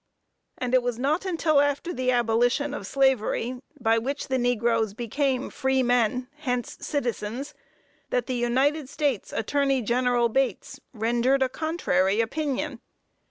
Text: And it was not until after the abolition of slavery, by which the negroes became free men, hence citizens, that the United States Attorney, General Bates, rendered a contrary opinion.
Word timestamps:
And 0.57 0.73
it 0.73 0.81
was 0.81 0.97
not 0.97 1.25
until 1.27 1.59
after 1.61 1.93
the 1.93 2.09
abolition 2.09 2.73
of 2.73 2.87
slavery, 2.87 3.59
by 3.79 3.99
which 3.99 4.29
the 4.29 4.39
negroes 4.39 4.95
became 4.95 5.51
free 5.51 5.83
men, 5.83 6.27
hence 6.37 6.75
citizens, 6.81 7.53
that 8.09 8.25
the 8.25 8.33
United 8.33 8.89
States 8.89 9.31
Attorney, 9.31 9.83
General 9.83 10.27
Bates, 10.27 10.79
rendered 10.91 11.43
a 11.43 11.49
contrary 11.49 12.19
opinion. 12.19 12.81